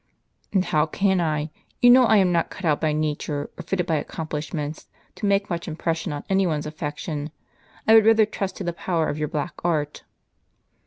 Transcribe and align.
"And 0.51 0.65
how 0.65 0.87
can 0.87 1.21
I? 1.21 1.51
You 1.79 1.91
know 1.91 2.05
I 2.05 2.17
am 2.17 2.31
not 2.31 2.49
cut 2.49 2.65
out 2.65 2.81
by 2.81 2.91
nature, 2.91 3.51
or 3.55 3.61
fitted 3.61 3.85
by 3.85 3.97
accomplishments, 3.97 4.87
to 5.13 5.27
make 5.27 5.47
much 5.51 5.67
impression 5.67 6.11
on 6.11 6.23
any 6.27 6.47
one's 6.47 6.65
affections. 6.65 7.29
I 7.87 7.93
would 7.93 8.07
rather 8.07 8.25
trust 8.25 8.55
to 8.55 8.63
the 8.63 8.73
power 8.73 9.09
of 9.09 9.19
your 9.19 9.27
black 9.27 9.53
art." 9.63 10.03